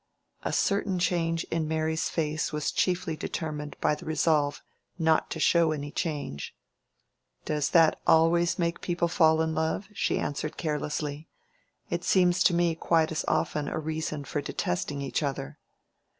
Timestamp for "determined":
3.15-3.75